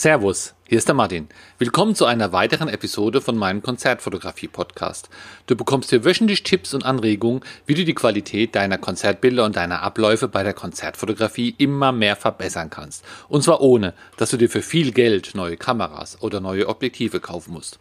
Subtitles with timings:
[0.00, 1.28] Servus, hier ist der Martin.
[1.58, 5.10] Willkommen zu einer weiteren Episode von meinem Konzertfotografie-Podcast.
[5.46, 9.82] Du bekommst hier wöchentlich Tipps und Anregungen, wie du die Qualität deiner Konzertbilder und deiner
[9.82, 13.04] Abläufe bei der Konzertfotografie immer mehr verbessern kannst.
[13.28, 17.52] Und zwar ohne, dass du dir für viel Geld neue Kameras oder neue Objektive kaufen
[17.52, 17.78] musst.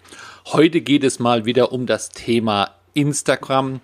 [0.48, 3.80] Heute geht es mal wieder um das Thema Instagram.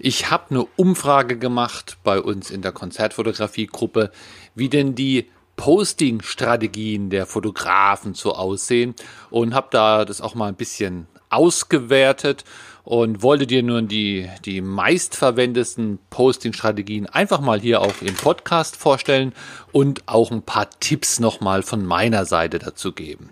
[0.00, 4.10] Ich habe eine Umfrage gemacht bei uns in der Konzertfotografie-Gruppe,
[4.56, 8.94] wie denn die Posting-Strategien der Fotografen so aussehen
[9.30, 12.44] und habe da das auch mal ein bisschen ausgewertet
[12.84, 19.32] und wollte dir nun die, die meistverwendesten Posting-Strategien einfach mal hier auch im Podcast vorstellen
[19.70, 23.30] und auch ein paar Tipps nochmal von meiner Seite dazu geben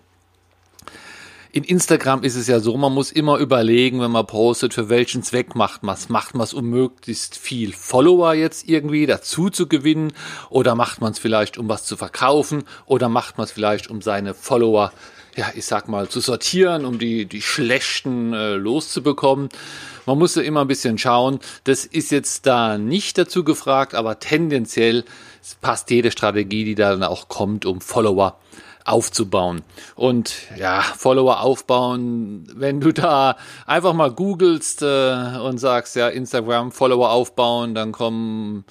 [1.52, 5.22] in Instagram ist es ja so, man muss immer überlegen, wenn man postet, für welchen
[5.22, 6.08] Zweck macht man es.
[6.08, 10.12] Macht man es, um möglichst viel Follower jetzt irgendwie dazu zu gewinnen?
[10.48, 12.64] Oder macht man es vielleicht, um was zu verkaufen?
[12.86, 14.92] Oder macht man es vielleicht, um seine Follower,
[15.36, 19.48] ja, ich sag mal, zu sortieren, um die, die schlechten äh, loszubekommen?
[20.06, 21.40] Man muss ja immer ein bisschen schauen.
[21.64, 25.04] Das ist jetzt da nicht dazu gefragt, aber tendenziell
[25.60, 28.38] passt jede Strategie, die dann auch kommt, um Follower
[28.90, 29.62] aufzubauen.
[29.94, 36.72] Und ja, Follower aufbauen, wenn du da einfach mal googelst äh, und sagst, ja, Instagram
[36.72, 38.64] Follower aufbauen, dann kommen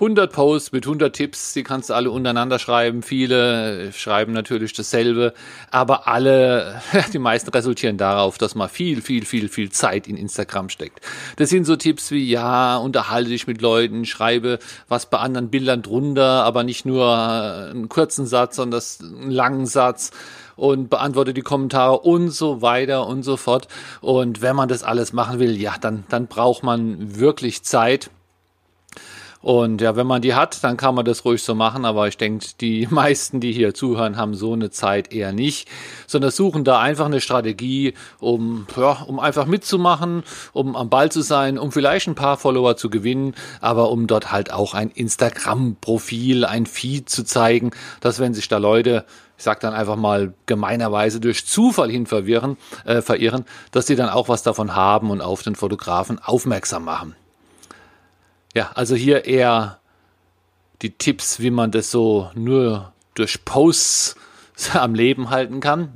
[0.00, 3.02] 100 Posts mit 100 Tipps, die kannst du alle untereinander schreiben.
[3.02, 5.34] Viele schreiben natürlich dasselbe,
[5.70, 6.80] aber alle,
[7.12, 11.02] die meisten resultieren darauf, dass man viel, viel, viel, viel Zeit in Instagram steckt.
[11.36, 15.82] Das sind so Tipps wie, ja, unterhalte dich mit Leuten, schreibe was bei anderen Bildern
[15.82, 20.12] drunter, aber nicht nur einen kurzen Satz, sondern einen langen Satz
[20.56, 23.68] und beantworte die Kommentare und so weiter und so fort.
[24.00, 28.10] Und wenn man das alles machen will, ja, dann, dann braucht man wirklich Zeit.
[29.42, 31.84] Und ja, wenn man die hat, dann kann man das ruhig so machen.
[31.84, 35.68] Aber ich denke, die meisten, die hier zuhören, haben so eine Zeit eher nicht,
[36.06, 41.22] sondern suchen da einfach eine Strategie, um, ja, um einfach mitzumachen, um am Ball zu
[41.22, 46.44] sein, um vielleicht ein paar Follower zu gewinnen, aber um dort halt auch ein Instagram-Profil,
[46.44, 49.04] ein Feed zu zeigen, dass wenn sich da Leute
[49.38, 54.10] ich sag dann einfach mal gemeinerweise durch Zufall hin verwirren, äh, verirren, dass sie dann
[54.10, 57.16] auch was davon haben und auf den Fotografen aufmerksam machen.
[58.54, 59.78] Ja, also hier eher
[60.82, 64.16] die Tipps, wie man das so nur durch Posts
[64.74, 65.92] am Leben halten kann.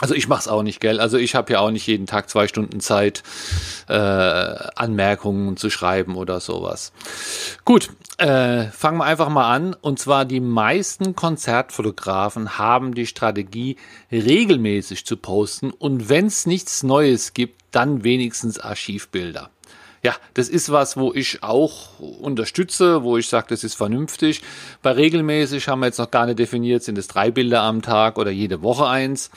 [0.00, 0.98] Also ich mach's auch nicht, gell?
[0.98, 3.22] Also ich habe ja auch nicht jeden Tag zwei Stunden Zeit,
[3.88, 6.92] äh, Anmerkungen zu schreiben oder sowas.
[7.64, 9.74] Gut, äh, fangen wir einfach mal an.
[9.74, 13.76] Und zwar die meisten Konzertfotografen haben die Strategie,
[14.10, 19.50] regelmäßig zu posten und wenn es nichts Neues gibt, dann wenigstens Archivbilder
[20.04, 24.42] ja, das ist was, wo ich auch unterstütze, wo ich sage, das ist vernünftig.
[24.82, 28.18] Bei regelmäßig haben wir jetzt noch gar nicht definiert, sind es drei Bilder am Tag
[28.18, 29.30] oder jede Woche eins.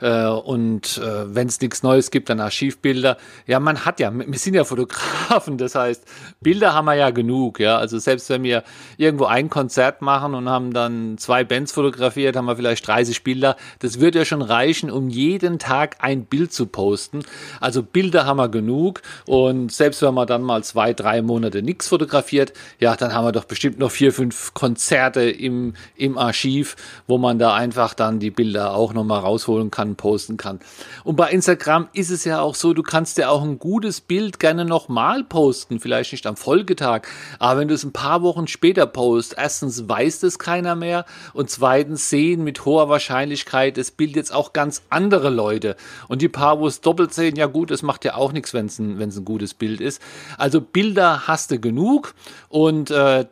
[0.00, 3.16] Äh, und äh, wenn es nichts Neues gibt, dann Archivbilder.
[3.46, 6.04] Ja, man hat ja, wir sind ja Fotografen, das heißt,
[6.40, 7.78] Bilder haben wir ja genug, ja.
[7.78, 8.64] Also selbst wenn wir
[8.96, 13.56] irgendwo ein Konzert machen und haben dann zwei Bands fotografiert, haben wir vielleicht 30 Bilder.
[13.80, 17.20] Das wird ja schon reichen, um jeden Tag ein Bild zu posten.
[17.60, 21.88] Also Bilder haben wir genug und selbst wenn man dann mal zwei, drei Monate nichts
[21.88, 27.18] fotografiert, ja, dann haben wir doch bestimmt noch vier, fünf Konzerte im, im Archiv, wo
[27.18, 30.60] man da einfach dann die Bilder auch nochmal rausholen kann kann, posten kann.
[31.04, 34.40] Und bei Instagram ist es ja auch so, du kannst ja auch ein gutes Bild
[34.40, 37.02] gerne nochmal posten, vielleicht nicht am Folgetag,
[37.38, 41.50] aber wenn du es ein paar Wochen später postest, erstens weiß das keiner mehr und
[41.50, 45.76] zweitens sehen mit hoher Wahrscheinlichkeit das Bild jetzt auch ganz andere Leute.
[46.08, 48.66] Und die paar, wo es doppelt sehen, ja gut, es macht ja auch nichts, wenn
[48.66, 50.00] es ein, ein gutes Bild ist.
[50.38, 52.14] Also Bilder hast du genug
[52.48, 53.26] und äh,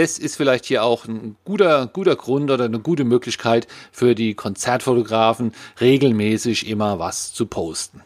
[0.00, 4.32] das ist vielleicht hier auch ein guter, guter Grund oder eine gute Möglichkeit für die
[4.32, 8.00] Konzertfotografen, regelmäßig immer was zu posten.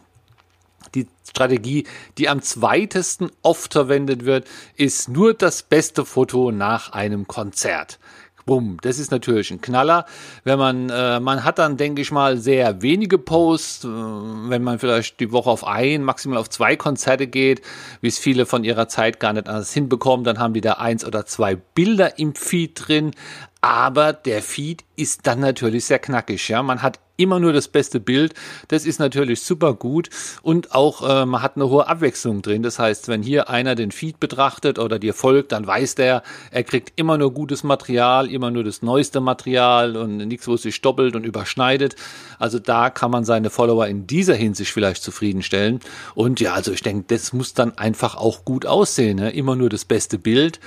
[0.96, 1.86] Die Strategie,
[2.18, 8.00] die am zweitesten oft verwendet wird, ist nur das beste Foto nach einem Konzert.
[8.46, 10.04] Bumm, das ist natürlich ein Knaller.
[10.44, 14.78] Wenn man, äh, man hat dann, denke ich mal, sehr wenige Posts, äh, wenn man
[14.78, 17.62] vielleicht die Woche auf ein, maximal auf zwei Konzerte geht,
[18.02, 21.06] wie es viele von ihrer Zeit gar nicht anders hinbekommen, dann haben die da eins
[21.06, 23.12] oder zwei Bilder im Feed drin.
[23.64, 26.50] Aber der Feed ist dann natürlich sehr knackig.
[26.50, 28.34] Ja, man hat immer nur das beste Bild.
[28.68, 30.10] Das ist natürlich super gut
[30.42, 32.62] und auch äh, man hat eine hohe Abwechslung drin.
[32.62, 36.62] Das heißt, wenn hier einer den Feed betrachtet oder dir folgt, dann weiß der, er
[36.62, 40.82] kriegt immer nur gutes Material, immer nur das neueste Material und nichts, wo es sich
[40.82, 41.96] doppelt und überschneidet.
[42.38, 45.80] Also da kann man seine Follower in dieser Hinsicht vielleicht zufriedenstellen.
[46.14, 49.16] Und ja, also ich denke, das muss dann einfach auch gut aussehen.
[49.16, 49.30] Ne?
[49.30, 50.60] Immer nur das beste Bild.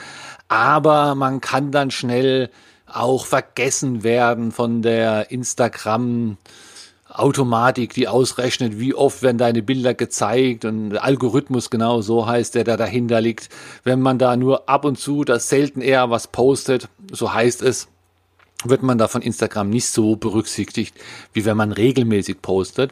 [0.48, 2.50] Aber man kann dann schnell
[2.86, 6.38] auch vergessen werden von der Instagram
[7.10, 12.64] Automatik, die ausrechnet, wie oft werden deine Bilder gezeigt und Algorithmus genau so heißt, der
[12.64, 13.50] da dahinter liegt.
[13.84, 17.88] Wenn man da nur ab und zu, das selten eher was postet, so heißt es,
[18.64, 20.96] wird man da von Instagram nicht so berücksichtigt,
[21.32, 22.92] wie wenn man regelmäßig postet.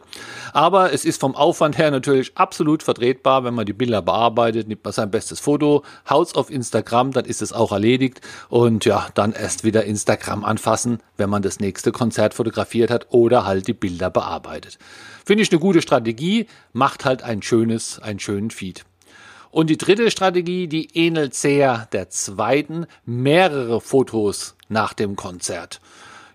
[0.53, 4.83] Aber es ist vom Aufwand her natürlich absolut vertretbar, wenn man die Bilder bearbeitet, nimmt
[4.83, 9.33] man sein bestes Foto, haut's auf Instagram, dann ist es auch erledigt und ja, dann
[9.33, 14.11] erst wieder Instagram anfassen, wenn man das nächste Konzert fotografiert hat oder halt die Bilder
[14.11, 14.77] bearbeitet.
[15.25, 18.85] Finde ich eine gute Strategie, macht halt ein schönes, einen schönen Feed.
[19.55, 25.79] Und die dritte Strategie, die ähnelt sehr der zweiten, mehrere Fotos nach dem Konzert.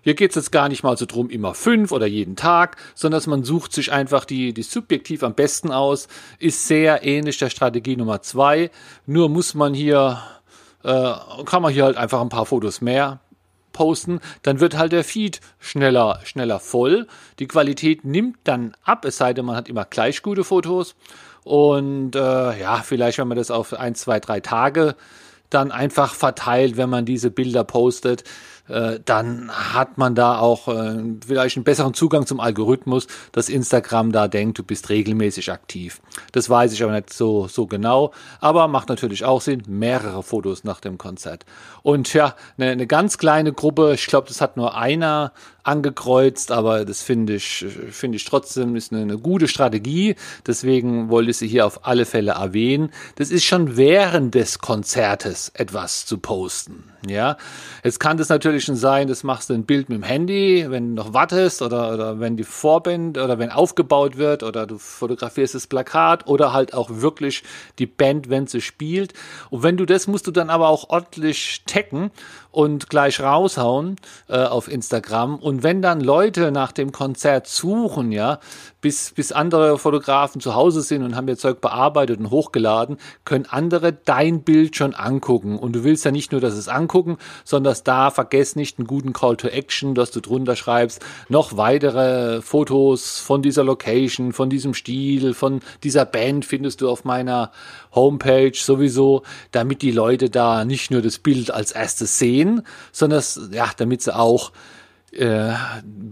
[0.01, 3.19] Hier geht es jetzt gar nicht mal so drum, immer fünf oder jeden Tag, sondern
[3.19, 6.07] dass man sucht sich einfach die, die subjektiv am besten aus,
[6.39, 8.71] ist sehr ähnlich der Strategie Nummer zwei.
[9.05, 10.19] Nur muss man hier,
[10.83, 11.13] äh,
[11.45, 13.19] kann man hier halt einfach ein paar Fotos mehr
[13.71, 17.07] posten, dann wird halt der Feed schneller, schneller voll.
[17.37, 20.95] Die Qualität nimmt dann ab, es sei denn, man hat immer gleich gute Fotos.
[21.43, 24.95] Und äh, ja, vielleicht, wenn man das auf ein, zwei, drei Tage
[25.49, 28.23] dann einfach verteilt, wenn man diese Bilder postet,
[28.71, 34.13] äh, dann hat man da auch äh, vielleicht einen besseren Zugang zum Algorithmus, dass Instagram
[34.13, 36.01] da denkt, du bist regelmäßig aktiv.
[36.31, 40.63] Das weiß ich aber nicht so, so genau, aber macht natürlich auch Sinn, mehrere Fotos
[40.63, 41.45] nach dem Konzert.
[41.83, 46.85] Und ja, eine, eine ganz kleine Gruppe, ich glaube, das hat nur einer angekreuzt, aber
[46.85, 50.15] das finde ich, finde ich trotzdem ist eine, eine, gute Strategie.
[50.45, 52.91] Deswegen wollte ich sie hier auf alle Fälle erwähnen.
[53.15, 56.85] Das ist schon während des Konzertes etwas zu posten.
[57.07, 57.37] Ja,
[57.83, 60.95] jetzt kann das natürlich schon sein, das machst du ein Bild mit dem Handy, wenn
[60.95, 65.55] du noch wartest oder, oder wenn die Vorband oder wenn aufgebaut wird oder du fotografierst
[65.55, 67.43] das Plakat oder halt auch wirklich
[67.79, 69.13] die Band, wenn sie spielt.
[69.49, 72.11] Und wenn du das musst du dann aber auch ordentlich taggen
[72.51, 73.95] und gleich raushauen
[74.27, 75.37] äh, auf Instagram.
[75.37, 78.39] Und wenn dann Leute nach dem Konzert suchen, ja,
[78.81, 83.45] bis, bis andere Fotografen zu Hause sind und haben ihr Zeug bearbeitet und hochgeladen, können
[83.47, 85.57] andere dein Bild schon angucken.
[85.57, 88.87] Und du willst ja nicht nur, dass es angucken, sondern dass da vergess nicht einen
[88.87, 94.49] guten Call to Action, dass du drunter schreibst, noch weitere Fotos von dieser Location, von
[94.49, 97.51] diesem Stil, von dieser Band findest du auf meiner
[97.93, 103.69] Homepage sowieso, damit die Leute da nicht nur das Bild als erstes sehen, sondern ja,
[103.77, 104.51] damit sie auch
[105.11, 105.53] äh,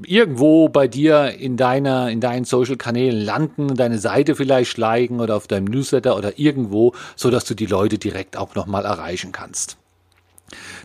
[0.05, 5.35] irgendwo bei dir in deiner, in deinen Social Kanälen landen, deine Seite vielleicht liken oder
[5.35, 9.77] auf deinem Newsletter oder irgendwo, so dass du die Leute direkt auch nochmal erreichen kannst.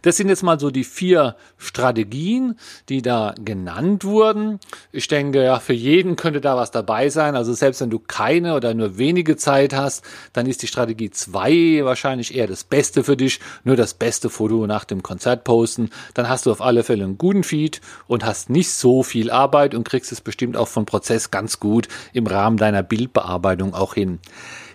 [0.04, 2.58] Das sind jetzt mal so die vier Strategien,
[2.90, 4.60] die da genannt wurden.
[4.92, 7.36] Ich denke, ja, für jeden könnte da was dabei sein.
[7.36, 10.04] Also selbst wenn du keine oder nur wenige Zeit hast,
[10.34, 13.40] dann ist die Strategie zwei wahrscheinlich eher das Beste für dich.
[13.64, 15.88] Nur das beste Foto nach dem Konzert posten.
[16.12, 19.74] Dann hast du auf alle Fälle einen guten Feed und hast nicht so viel Arbeit
[19.74, 24.18] und kriegst es bestimmt auch von Prozess ganz gut im Rahmen deiner Bildbearbeitung auch hin.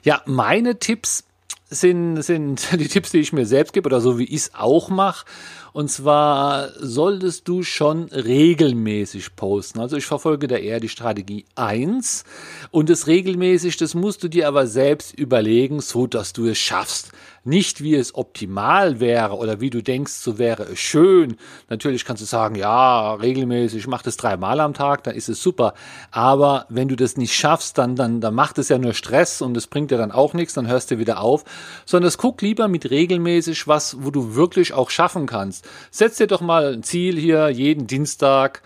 [0.02, 1.26] Ja, meine Tipps
[1.70, 4.90] sind, sind die Tipps, die ich mir selbst gebe oder so wie ich es auch
[4.90, 5.26] mache.
[5.72, 9.80] Und zwar solltest du schon regelmäßig posten.
[9.80, 12.24] Also ich verfolge da eher die Strategie eins
[12.72, 17.12] und das regelmäßig, das musst du dir aber selbst überlegen, so dass du es schaffst.
[17.50, 21.36] Nicht wie es optimal wäre oder wie du denkst, so wäre es schön.
[21.70, 25.74] Natürlich kannst du sagen, ja, regelmäßig, mach das dreimal am Tag, dann ist es super.
[26.12, 29.58] Aber wenn du das nicht schaffst, dann, dann, dann macht es ja nur Stress und
[29.58, 31.44] es bringt dir dann auch nichts, dann hörst du wieder auf.
[31.86, 35.68] Sondern es guck lieber mit regelmäßig was, wo du wirklich auch schaffen kannst kannst.
[35.92, 38.62] Setz dir doch mal ein Ziel hier, jeden Dienstag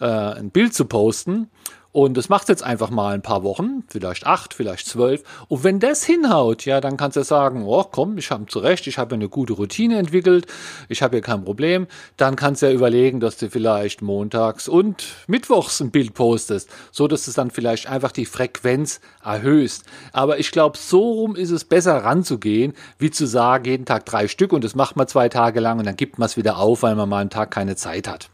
[0.00, 1.50] äh, ein Bild zu posten.
[1.92, 5.22] Und das macht jetzt einfach mal ein paar Wochen, vielleicht acht, vielleicht zwölf.
[5.48, 8.96] Und wenn das hinhaut, ja, dann kannst du sagen, oh komm, ich habe zurecht, ich
[8.96, 10.46] habe eine gute Routine entwickelt,
[10.88, 11.86] ich habe hier kein Problem.
[12.16, 17.08] Dann kannst du ja überlegen, dass du vielleicht montags und mittwochs ein Bild postest, so
[17.08, 19.84] dass du dann vielleicht einfach die Frequenz erhöhst.
[20.14, 24.28] Aber ich glaube, so rum ist es besser ranzugehen, wie zu sagen, jeden Tag drei
[24.28, 26.82] Stück und das macht man zwei Tage lang und dann gibt man es wieder auf,
[26.82, 28.31] weil man mal einen Tag keine Zeit hat.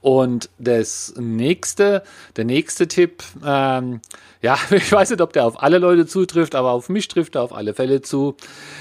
[0.00, 2.02] Und das nächste,
[2.36, 4.00] der nächste Tipp, ähm,
[4.46, 7.42] ja, ich weiß nicht, ob der auf alle Leute zutrifft, aber auf mich trifft er
[7.42, 8.36] auf alle Fälle zu.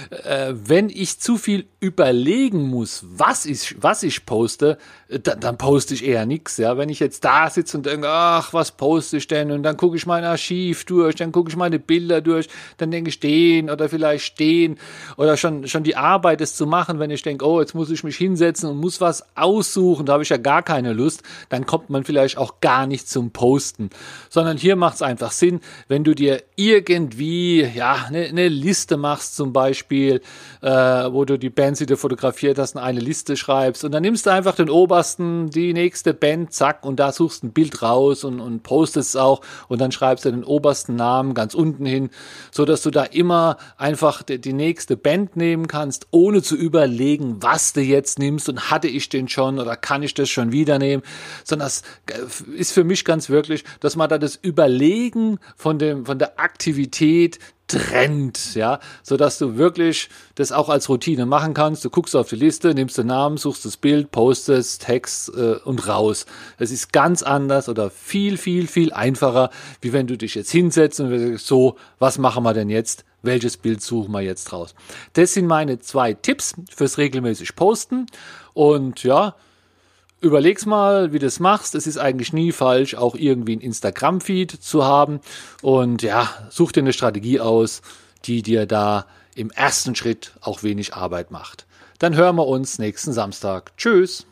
[0.09, 5.57] Äh, wenn ich zu viel überlegen muss, was ich, was ich poste, äh, dann, dann
[5.57, 6.57] poste ich eher nichts.
[6.57, 9.51] Ja, wenn ich jetzt da sitze und denke, ach, was poste ich denn?
[9.51, 13.09] Und dann gucke ich mein Archiv durch, dann gucke ich meine Bilder durch, dann denke
[13.09, 14.77] ich den oder vielleicht stehen
[15.17, 18.03] oder schon, schon die Arbeit, es zu machen, wenn ich denke, oh, jetzt muss ich
[18.03, 21.65] mich hinsetzen und muss was aussuchen, da habe ich ja gar keine Lust Lust, dann
[21.65, 23.89] kommt man vielleicht auch gar nicht zum Posten.
[24.29, 25.54] Sondern hier macht es einfach Sinn,
[25.87, 30.21] wenn du dir irgendwie ja eine, eine Liste machst zum Beispiel,
[30.61, 34.03] äh, wo du die Bands, die du fotografiert hast, in eine Liste schreibst und dann
[34.03, 38.23] nimmst du einfach den obersten, die nächste Band, zack, und da suchst ein Bild raus
[38.23, 42.09] und, und postest es auch und dann schreibst du den obersten Namen ganz unten hin,
[42.51, 47.41] so dass du da immer einfach die, die nächste Band nehmen kannst, ohne zu überlegen,
[47.41, 50.79] was du jetzt nimmst und hatte ich den schon oder kann ich das schon wieder
[50.79, 51.03] nehmen,
[51.43, 56.05] sondern das äh, ist für mich ganz wirklich, dass man da das Überlegen von dem,
[56.05, 61.83] von der Aktivität trennt, ja, so dass du wirklich das auch als Routine machen kannst.
[61.83, 65.87] Du guckst auf die Liste, nimmst den Namen, suchst das Bild, postest Text äh, und
[65.87, 66.25] raus.
[66.57, 69.49] Es ist ganz anders oder viel, viel, viel einfacher,
[69.81, 73.03] wie wenn du dich jetzt hinsetzt und sagst, so, was machen wir denn jetzt?
[73.23, 74.75] Welches Bild suchen wir jetzt raus?
[75.13, 78.05] Das sind meine zwei Tipps fürs regelmäßig Posten
[78.53, 79.35] und ja,
[80.21, 81.75] überleg's mal, wie du es machst.
[81.75, 85.19] Es ist eigentlich nie falsch, auch irgendwie ein Instagram-Feed zu haben.
[85.61, 87.81] Und ja, such dir eine Strategie aus,
[88.25, 89.05] die dir da
[89.35, 91.65] im ersten Schritt auch wenig Arbeit macht.
[91.99, 93.75] Dann hören wir uns nächsten Samstag.
[93.77, 94.25] Tschüss.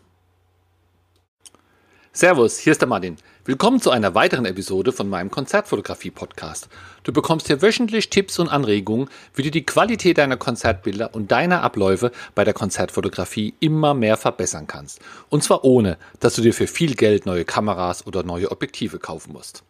[2.15, 3.17] Servus, hier ist der Martin.
[3.43, 6.69] Willkommen zu einer weiteren Episode von meinem Konzertfotografie-Podcast.
[7.01, 11.63] Du bekommst hier wöchentlich Tipps und Anregungen, wie du die Qualität deiner Konzertbilder und deiner
[11.63, 14.99] Abläufe bei der Konzertfotografie immer mehr verbessern kannst.
[15.29, 19.33] Und zwar ohne, dass du dir für viel Geld neue Kameras oder neue Objektive kaufen
[19.33, 19.63] musst.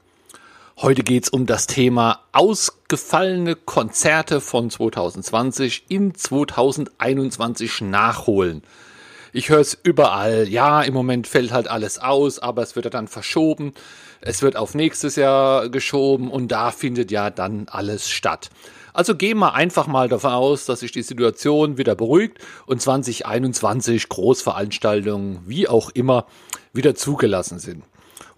[0.76, 8.64] Heute geht's um das Thema ausgefallene Konzerte von 2020 in 2021 nachholen.
[9.36, 10.48] Ich höre es überall.
[10.48, 13.74] Ja, im Moment fällt halt alles aus, aber es wird ja dann verschoben.
[14.22, 18.52] Es wird auf nächstes Jahr geschoben und da findet ja dann alles statt.
[18.94, 22.38] Also gehen wir einfach mal davon aus, dass sich die Situation wieder beruhigt
[22.68, 26.28] und 2021 Großveranstaltungen, wie auch immer,
[26.72, 27.84] wieder zugelassen sind.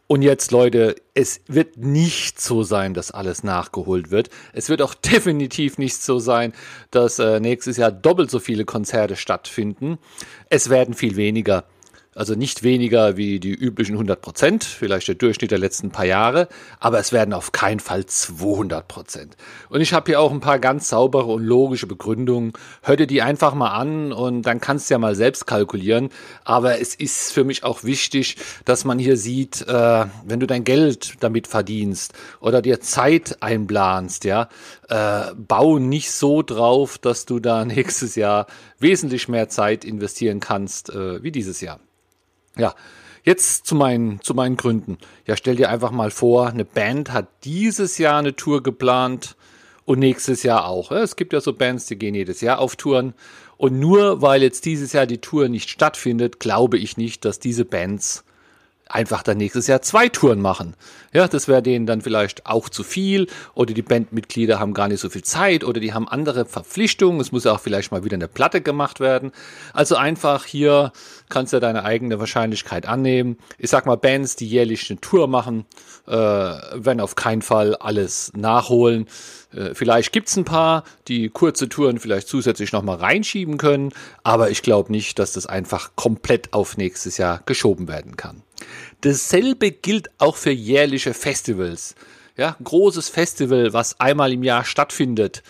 [0.07, 4.29] Und jetzt, Leute, es wird nicht so sein, dass alles nachgeholt wird.
[4.53, 6.53] Es wird auch definitiv nicht so sein,
[6.91, 9.97] dass äh, nächstes Jahr doppelt so viele Konzerte stattfinden.
[10.49, 11.65] Es werden viel weniger.
[12.17, 16.47] Also nicht weniger wie die üblichen 100 Prozent, vielleicht der Durchschnitt der letzten paar Jahre,
[16.79, 19.35] aber es werden auf keinen Fall 200 Prozent.
[19.67, 22.53] Und ich habe hier auch ein paar ganz saubere und logische Begründungen.
[22.83, 26.07] Hör dir die einfach mal an und dann kannst du ja mal selbst kalkulieren.
[26.45, 30.63] Aber es ist für mich auch wichtig, dass man hier sieht, äh, wenn du dein
[30.63, 34.47] Geld damit verdienst oder dir Zeit einplanst, ja,
[34.87, 38.47] äh, bau nicht so drauf, dass du da nächstes Jahr
[38.79, 41.81] wesentlich mehr Zeit investieren kannst äh, wie dieses Jahr.
[42.57, 42.73] Ja,
[43.23, 44.97] jetzt zu meinen, zu meinen Gründen.
[45.25, 49.35] Ja, stell dir einfach mal vor, eine Band hat dieses Jahr eine Tour geplant
[49.85, 50.91] und nächstes Jahr auch.
[50.91, 53.13] Es gibt ja so Bands, die gehen jedes Jahr auf Touren.
[53.57, 57.65] Und nur weil jetzt dieses Jahr die Tour nicht stattfindet, glaube ich nicht, dass diese
[57.65, 58.25] Bands
[58.87, 60.75] einfach dann nächstes Jahr zwei Touren machen.
[61.11, 64.99] Ja, das wäre denen dann vielleicht auch zu viel oder die Bandmitglieder haben gar nicht
[64.99, 67.19] so viel Zeit oder die haben andere Verpflichtungen.
[67.19, 69.31] Es muss ja auch vielleicht mal wieder eine Platte gemacht werden.
[69.73, 70.91] Also einfach hier
[71.29, 73.37] kannst du deine eigene Wahrscheinlichkeit annehmen.
[73.57, 75.65] Ich sag mal, Bands, die jährlich eine Tour machen,
[76.07, 79.07] äh, werden auf keinen Fall alles nachholen.
[79.53, 83.91] Äh, vielleicht gibt's ein paar, die kurze Touren vielleicht zusätzlich nochmal reinschieben können,
[84.23, 88.43] aber ich glaube nicht, dass das einfach komplett auf nächstes Jahr geschoben werden kann.
[89.01, 91.95] Dasselbe gilt auch für jährliche Festivals.
[92.37, 95.41] Ja, großes Festival, was einmal im Jahr stattfindet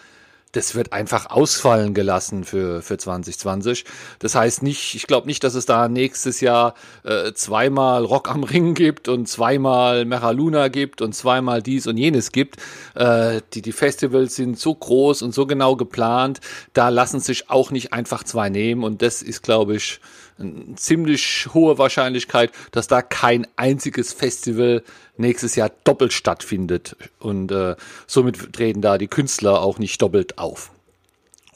[0.55, 3.83] das wird einfach ausfallen gelassen für, für 2020.
[4.19, 8.43] Das heißt nicht, ich glaube nicht, dass es da nächstes Jahr äh, zweimal Rock am
[8.43, 12.57] Ring gibt und zweimal Luna gibt und zweimal dies und jenes gibt.
[12.95, 16.39] Äh, die, die Festivals sind so groß und so genau geplant,
[16.73, 19.99] da lassen sich auch nicht einfach zwei nehmen und das ist, glaube ich,
[20.37, 24.83] eine ziemlich hohe Wahrscheinlichkeit, dass da kein einziges Festival
[25.17, 26.95] nächstes Jahr doppelt stattfindet.
[27.19, 27.75] Und äh,
[28.07, 30.71] somit treten da die Künstler auch nicht doppelt auf.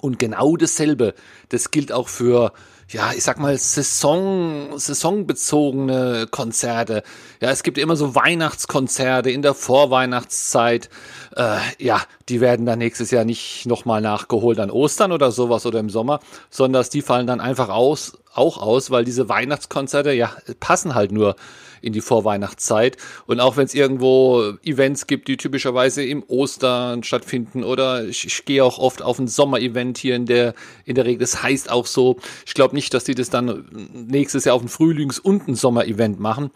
[0.01, 1.13] Und genau dasselbe,
[1.49, 2.53] das gilt auch für
[2.91, 7.03] ja, ich sag mal, Saison, saisonbezogene Konzerte.
[7.39, 10.89] Ja, es gibt immer so Weihnachtskonzerte in der Vorweihnachtszeit.
[11.35, 15.79] Äh, ja, die werden dann nächstes Jahr nicht nochmal nachgeholt an Ostern oder sowas oder
[15.79, 16.19] im Sommer,
[16.49, 21.35] sondern die fallen dann einfach aus, auch aus, weil diese Weihnachtskonzerte, ja, passen halt nur
[21.81, 22.97] in die Vorweihnachtszeit.
[23.25, 28.45] Und auch wenn es irgendwo Events gibt, die typischerweise im Ostern stattfinden oder ich, ich
[28.45, 30.53] gehe auch oft auf ein Sommerevent hier in der,
[30.85, 31.19] in der Regel.
[31.19, 34.69] Das heißt auch so, ich glaube nicht, dass die das dann nächstes Jahr auf ein
[34.69, 36.51] Frühlings- und ein Sommerevent machen.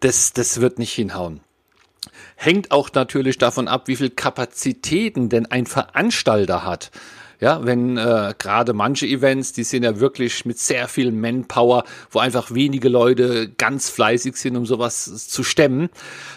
[0.00, 1.40] Das, das wird nicht hinhauen.
[2.36, 6.90] Hängt auch natürlich davon ab, wie viel Kapazitäten denn ein Veranstalter hat.
[7.40, 12.18] Ja, wenn äh, gerade manche Events, die sind ja wirklich mit sehr viel Manpower, wo
[12.18, 15.90] einfach wenige Leute ganz fleißig sind, um sowas zu stemmen.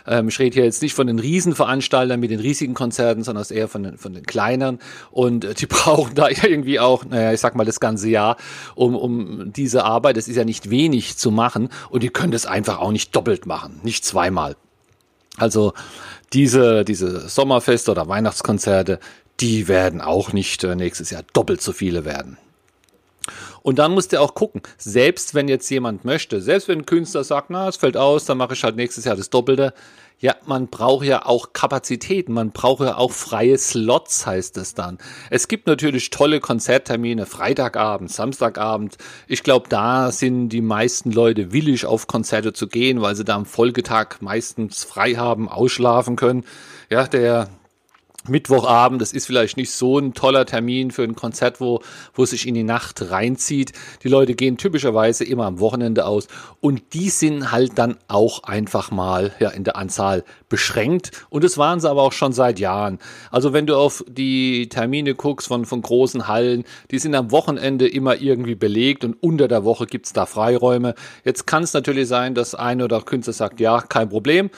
[0.05, 3.69] Ähm, ich rede hier jetzt nicht von den Riesenveranstaltern mit den riesigen Konzerten, sondern eher
[3.69, 4.79] von den, von den kleineren.
[5.11, 8.35] Und äh, die brauchen da irgendwie auch, naja, ich sag mal das ganze Jahr,
[8.75, 11.69] um, um diese Arbeit, das ist ja nicht wenig zu machen.
[11.89, 14.57] Und die können das einfach auch nicht doppelt machen, nicht zweimal.
[15.37, 15.73] Also
[16.33, 18.99] diese, diese Sommerfeste oder Weihnachtskonzerte,
[19.39, 22.37] die werden auch nicht äh, nächstes Jahr doppelt so viele werden.
[23.61, 27.23] Und dann musst du auch gucken, selbst wenn jetzt jemand möchte, selbst wenn ein Künstler
[27.23, 29.73] sagt, na, es fällt aus, dann mache ich halt nächstes Jahr das Doppelte.
[30.21, 34.97] Ja, man braucht ja auch Kapazitäten, man braucht ja auch freie Slots, heißt es dann.
[35.29, 38.97] Es gibt natürlich tolle Konzerttermine, Freitagabend, Samstagabend.
[39.27, 43.35] Ich glaube, da sind die meisten Leute willig, auf Konzerte zu gehen, weil sie da
[43.35, 46.43] am Folgetag meistens frei haben, ausschlafen können.
[46.89, 47.49] Ja, der
[48.27, 51.81] Mittwochabend, das ist vielleicht nicht so ein toller Termin für ein Konzert, wo,
[52.13, 53.71] wo sich in die Nacht reinzieht.
[54.03, 56.27] Die Leute gehen typischerweise immer am Wochenende aus
[56.59, 61.57] und die sind halt dann auch einfach mal ja, in der Anzahl beschränkt und das
[61.57, 62.99] waren sie aber auch schon seit Jahren.
[63.31, 67.87] Also wenn du auf die Termine guckst von, von großen Hallen, die sind am Wochenende
[67.87, 70.93] immer irgendwie belegt und unter der Woche gibt's da Freiräume.
[71.23, 74.49] Jetzt kann es natürlich sein, dass ein oder Künstler sagt, ja, kein Problem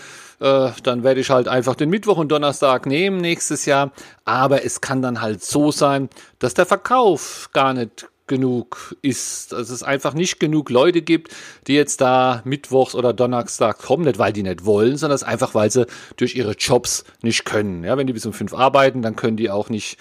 [0.41, 3.91] äh, dann werde ich halt einfach den Mittwoch und Donnerstag nehmen nächstes Jahr.
[4.25, 9.69] Aber es kann dann halt so sein, dass der Verkauf gar nicht genug ist, dass
[9.69, 11.36] es einfach nicht genug Leute gibt,
[11.67, 15.69] die jetzt da mittwochs oder donnerstags kommen, nicht weil die nicht wollen, sondern einfach weil
[15.69, 17.83] sie durch ihre Jobs nicht können.
[17.83, 19.98] Ja, wenn die bis um fünf arbeiten, dann können die auch nicht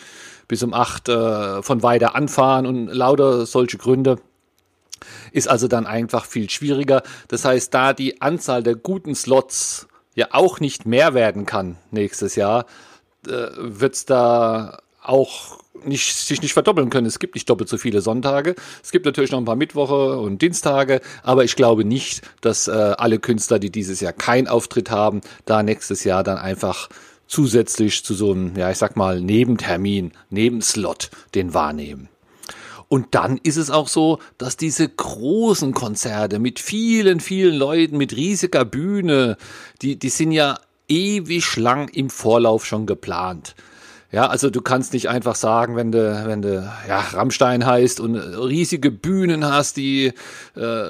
[0.47, 4.17] bis um acht äh, von weiter anfahren und lauter solche Gründe
[5.33, 7.03] ist also dann einfach viel schwieriger.
[7.29, 9.89] Das heißt, da die Anzahl der guten Slots
[10.21, 12.67] ja auch nicht mehr werden kann nächstes Jahr,
[13.27, 17.07] äh, wird es da auch nicht, sich nicht verdoppeln können.
[17.07, 18.55] Es gibt nicht doppelt so viele Sonntage.
[18.83, 22.73] Es gibt natürlich noch ein paar Mittwoche und Dienstage, aber ich glaube nicht, dass äh,
[22.73, 26.91] alle Künstler, die dieses Jahr keinen Auftritt haben, da nächstes Jahr dann einfach
[27.27, 32.10] zusätzlich zu so einem, ja, ich sag mal, Nebentermin, Nebenslot den wahrnehmen.
[32.93, 38.17] Und dann ist es auch so, dass diese großen Konzerte mit vielen, vielen Leuten, mit
[38.17, 39.37] riesiger Bühne,
[39.81, 43.55] die, die sind ja ewig lang im Vorlauf schon geplant.
[44.13, 48.17] Ja, also du kannst nicht einfach sagen, wenn du, wenn du ja, Rammstein heißt und
[48.17, 50.07] riesige Bühnen hast, die,
[50.57, 50.83] äh,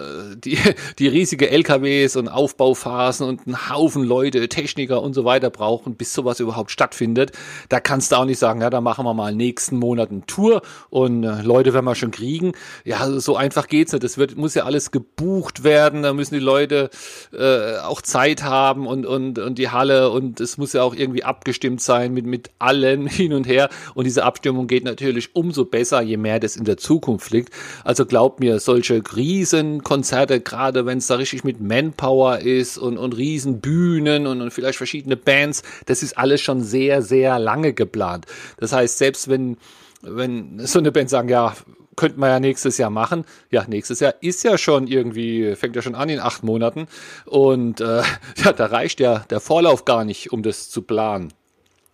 [0.42, 0.56] die,
[0.98, 6.14] die riesige LKWs und Aufbauphasen und einen Haufen Leute, Techniker und so weiter brauchen, bis
[6.14, 7.33] sowas überhaupt stattfindet.
[7.68, 10.62] Da kannst du auch nicht sagen, ja, da machen wir mal nächsten Monat eine Tour
[10.88, 12.52] und äh, Leute werden wir schon kriegen.
[12.87, 14.02] Ja, so einfach geht's nicht.
[14.02, 16.04] Das wird, muss ja alles gebucht werden.
[16.04, 16.88] Da müssen die Leute
[17.35, 21.22] äh, auch Zeit haben und, und, und die Halle und es muss ja auch irgendwie
[21.22, 23.68] abgestimmt sein mit, mit allen hin und her.
[23.94, 27.53] Und diese Abstimmung geht natürlich umso besser, je mehr das in der Zukunft liegt.
[27.85, 33.16] Also glaubt mir, solche Riesenkonzerte, gerade wenn es da richtig mit Manpower ist und, und
[33.16, 38.27] Riesenbühnen und, und vielleicht verschiedene Bands, das ist alles schon sehr, sehr lange geplant.
[38.59, 39.57] Das heißt, selbst wenn,
[40.03, 41.55] wenn so eine Band sagen, ja,
[41.96, 43.25] könnte man ja nächstes Jahr machen.
[43.51, 46.87] Ja, nächstes Jahr ist ja schon irgendwie, fängt ja schon an in acht Monaten.
[47.27, 48.03] Und äh,
[48.37, 51.33] ja, da reicht ja der Vorlauf gar nicht, um das zu planen.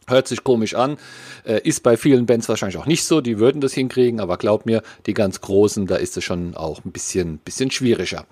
[0.08, 0.98] Hört sich komisch an,
[1.44, 4.64] äh, ist bei vielen Bands wahrscheinlich auch nicht so, die würden das hinkriegen, aber glaub
[4.64, 8.24] mir, die ganz großen, da ist es schon auch ein bisschen, bisschen schwieriger.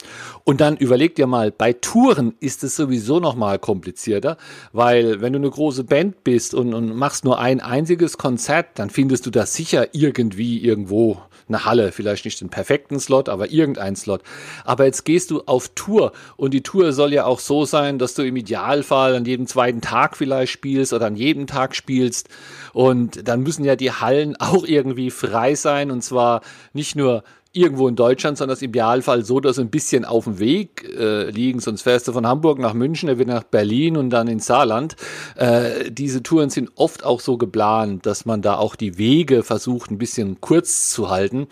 [0.44, 4.36] Und dann überleg dir mal, bei Touren ist es sowieso noch mal komplizierter,
[4.72, 8.90] weil wenn du eine große Band bist und, und machst nur ein einziges Konzert, dann
[8.90, 13.96] findest du da sicher irgendwie irgendwo eine Halle, vielleicht nicht den perfekten Slot, aber irgendein
[13.96, 14.22] Slot.
[14.64, 18.14] Aber jetzt gehst du auf Tour und die Tour soll ja auch so sein, dass
[18.14, 22.28] du im Idealfall an jedem zweiten Tag vielleicht spielst oder an jedem Tag spielst
[22.72, 27.88] und dann müssen ja die Hallen auch irgendwie frei sein und zwar nicht nur irgendwo
[27.88, 31.60] in Deutschland, sondern das Idealfall so, dass sie ein bisschen auf dem Weg äh, liegen.
[31.60, 34.96] Sonst fährst du von Hamburg nach München, dann wieder nach Berlin und dann ins Saarland.
[35.36, 39.90] Äh, diese Touren sind oft auch so geplant, dass man da auch die Wege versucht,
[39.90, 41.46] ein bisschen kurz zu halten.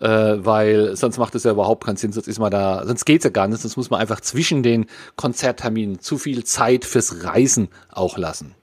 [0.00, 0.06] Äh,
[0.44, 3.30] weil sonst macht es ja überhaupt keinen Sinn, sonst ist man da, sonst geht's ja
[3.30, 8.16] gar nicht, sonst muss man einfach zwischen den Konzertterminen zu viel Zeit fürs Reisen auch
[8.16, 8.54] lassen.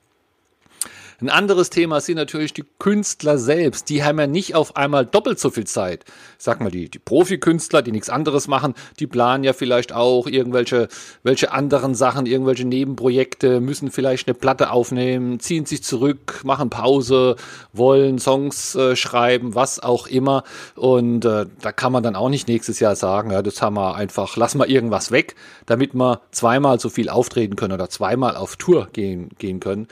[1.22, 3.90] Ein anderes Thema sind natürlich die Künstler selbst.
[3.90, 6.04] Die haben ja nicht auf einmal doppelt so viel Zeit.
[6.38, 10.90] Sag mal, die, die Profikünstler, die nichts anderes machen, die planen ja vielleicht auch irgendwelche
[11.24, 17.38] welche anderen Sachen, irgendwelche Nebenprojekte, müssen vielleicht eine Platte aufnehmen, ziehen sich zurück, machen Pause,
[17.72, 20.44] wollen Songs äh, schreiben, was auch immer.
[20.76, 23.96] Und äh, da kann man dann auch nicht nächstes Jahr sagen, ja, das haben wir
[23.96, 28.58] einfach, lass mal irgendwas weg, damit wir zweimal so viel auftreten können oder zweimal auf
[28.58, 29.88] Tour gehen, gehen können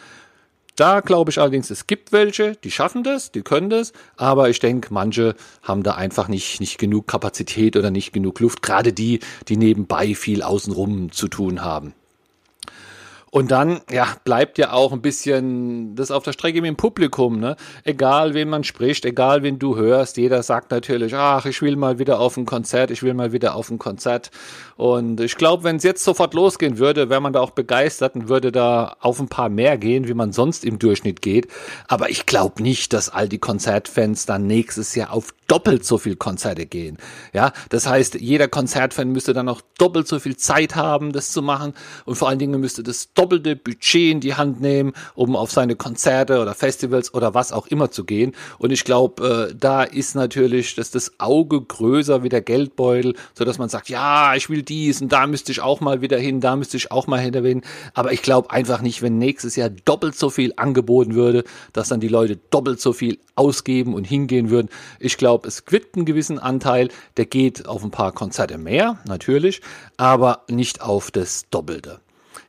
[0.76, 4.60] Da glaube ich allerdings, es gibt welche, die schaffen das, die können das, aber ich
[4.60, 9.20] denke, manche haben da einfach nicht, nicht genug Kapazität oder nicht genug Luft, gerade die,
[9.48, 11.94] die nebenbei viel außenrum zu tun haben.
[13.34, 17.40] Und dann, ja, bleibt ja auch ein bisschen das auf der Strecke mit dem Publikum,
[17.40, 17.56] ne?
[17.84, 21.98] Egal, wen man spricht, egal, wen du hörst, jeder sagt natürlich, ach, ich will mal
[21.98, 24.30] wieder auf ein Konzert, ich will mal wieder auf ein Konzert.
[24.76, 28.30] Und ich glaube, wenn es jetzt sofort losgehen würde, wäre man da auch begeistert und
[28.30, 31.48] würde da auf ein paar mehr gehen, wie man sonst im Durchschnitt geht.
[31.88, 36.16] Aber ich glaube nicht, dass all die Konzertfans dann nächstes Jahr auf doppelt so viel
[36.16, 36.98] Konzerte gehen.
[37.32, 41.44] Ja, das heißt, jeder Konzertfan müsste dann auch doppelt so viel Zeit haben, das zu
[41.44, 41.74] machen
[42.06, 45.76] und vor allen Dingen müsste das doppelte Budget in die Hand nehmen, um auf seine
[45.76, 48.32] Konzerte oder Festivals oder was auch immer zu gehen.
[48.58, 53.46] Und ich glaube, äh, da ist natürlich dass das Auge größer wie der Geldbeutel, so
[53.46, 56.42] dass man sagt, ja, ich will dies und da müsste ich auch mal wieder hin,
[56.42, 57.68] da müsste ich auch mal hinterwinden.
[57.94, 62.00] Aber ich glaube einfach nicht, wenn nächstes Jahr doppelt so viel angeboten würde, dass dann
[62.00, 64.70] die Leute doppelt so viel ausgeben und hingehen würden.
[65.00, 69.62] Ich glaube, es gibt einen gewissen Anteil, der geht auf ein paar Konzerte mehr, natürlich,
[69.98, 72.00] aber nicht auf das Doppelte.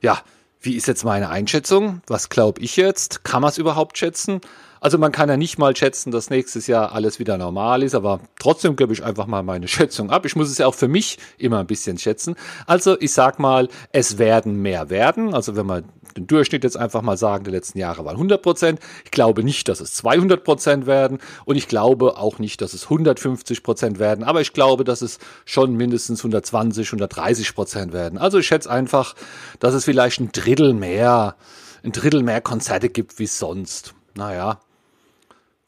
[0.00, 0.22] Ja,
[0.60, 2.00] wie ist jetzt meine Einschätzung?
[2.06, 3.24] Was glaube ich jetzt?
[3.24, 4.40] Kann man es überhaupt schätzen?
[4.80, 8.20] Also man kann ja nicht mal schätzen, dass nächstes Jahr alles wieder normal ist, aber
[8.38, 10.26] trotzdem gebe ich einfach mal meine Schätzung ab.
[10.26, 12.34] Ich muss es ja auch für mich immer ein bisschen schätzen.
[12.66, 15.32] Also ich sag mal, es werden mehr werden.
[15.32, 15.84] Also wenn man
[16.16, 18.80] den Durchschnitt jetzt einfach mal sagen, der letzten Jahre waren 100 Prozent.
[19.04, 22.84] Ich glaube nicht, dass es 200 Prozent werden und ich glaube auch nicht, dass es
[22.84, 28.18] 150 Prozent werden, aber ich glaube, dass es schon mindestens 120, 130 Prozent werden.
[28.18, 29.14] Also ich schätze einfach,
[29.60, 31.36] dass es vielleicht ein Drittel mehr,
[31.82, 33.94] ein Drittel mehr Konzerte gibt wie sonst.
[34.14, 34.60] Naja,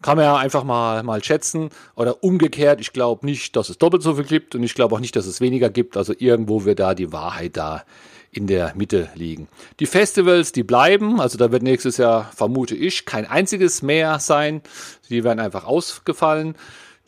[0.07, 1.71] kann man ja einfach mal, mal schätzen.
[1.97, 5.01] Oder umgekehrt, ich glaube nicht, dass es doppelt so viel gibt und ich glaube auch
[5.01, 5.97] nicht, dass es weniger gibt.
[5.97, 7.83] Also irgendwo wird da die Wahrheit da
[8.31, 9.49] in der Mitte liegen.
[9.81, 14.63] Die Festivals, die bleiben, also da wird nächstes Jahr, vermute ich, kein einziges mehr sein.
[15.11, 16.55] Die werden einfach ausgefallen.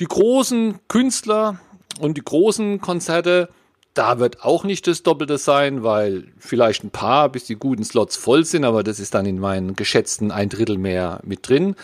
[0.00, 1.60] Die großen Künstler
[2.00, 3.48] und die großen Konzerte,
[3.94, 8.16] da wird auch nicht das Doppelte sein, weil vielleicht ein paar, bis die guten Slots
[8.16, 11.76] voll sind, aber das ist dann in meinen geschätzten ein Drittel mehr mit drin.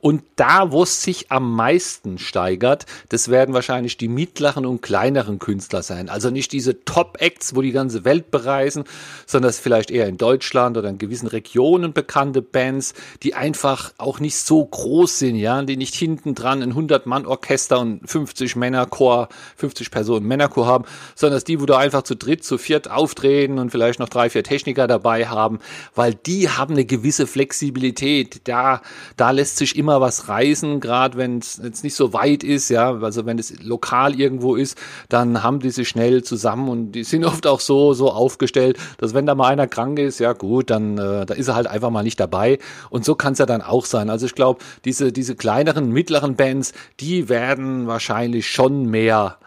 [0.00, 5.38] Und da, wo es sich am meisten steigert, das werden wahrscheinlich die mittleren und kleineren
[5.38, 6.08] Künstler sein.
[6.08, 8.84] Also nicht diese Top-Acts, wo die ganze Welt bereisen,
[9.26, 14.20] sondern das vielleicht eher in Deutschland oder in gewissen Regionen bekannte Bands, die einfach auch
[14.20, 19.90] nicht so groß sind, ja, die nicht hinten dran ein 100-Mann-Orchester und 50 Männerchor, 50
[19.90, 20.84] Personen Männerchor haben,
[21.14, 24.30] sondern dass die, wo da einfach zu dritt, zu viert auftreten und vielleicht noch drei,
[24.30, 25.58] vier Techniker dabei haben,
[25.94, 28.42] weil die haben eine gewisse Flexibilität.
[28.44, 28.80] Da,
[29.16, 32.68] da lässt sich immer immer was reisen, gerade wenn es jetzt nicht so weit ist,
[32.68, 37.02] ja, also wenn es lokal irgendwo ist, dann haben die sich schnell zusammen und die
[37.02, 40.70] sind oft auch so, so aufgestellt, dass wenn da mal einer krank ist, ja gut,
[40.70, 42.60] dann äh, da ist er halt einfach mal nicht dabei.
[42.88, 44.10] Und so kann es ja dann auch sein.
[44.10, 49.38] Also ich glaube, diese, diese kleineren, mittleren Bands, die werden wahrscheinlich schon mehr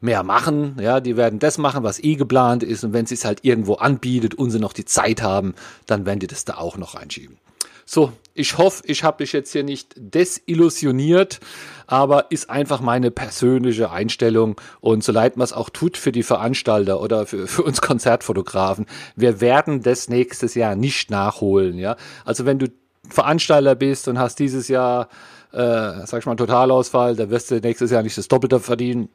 [0.00, 3.24] mehr machen, ja, die werden das machen, was eh geplant ist und wenn sie es
[3.24, 5.54] halt irgendwo anbietet und sie noch die Zeit haben,
[5.86, 7.38] dann werden die das da auch noch einschieben.
[7.86, 11.40] So, ich hoffe, ich habe dich jetzt hier nicht desillusioniert,
[11.86, 16.22] aber ist einfach meine persönliche Einstellung und so leid man es auch tut für die
[16.22, 21.96] Veranstalter oder für, für uns Konzertfotografen, wir werden das nächstes Jahr nicht nachholen, ja.
[22.24, 22.66] Also wenn du
[23.08, 25.08] Veranstalter bist und hast dieses Jahr,
[25.52, 29.10] äh, sag ich mal, Totalausfall, da wirst du nächstes Jahr nicht das Doppelte verdienen.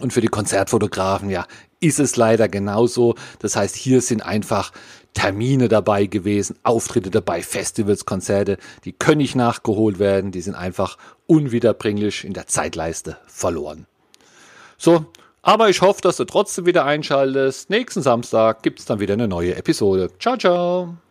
[0.00, 1.46] Und für die Konzertfotografen, ja,
[1.80, 3.14] ist es leider genauso.
[3.40, 4.72] Das heißt, hier sind einfach
[5.14, 10.96] Termine dabei gewesen, Auftritte dabei, Festivals, Konzerte, die können nicht nachgeholt werden, die sind einfach
[11.26, 13.86] unwiederbringlich in der Zeitleiste verloren.
[14.76, 15.06] So,
[15.42, 17.70] aber ich hoffe, dass du trotzdem wieder einschaltest.
[17.70, 20.10] Nächsten Samstag gibt es dann wieder eine neue Episode.
[20.20, 21.07] Ciao, ciao.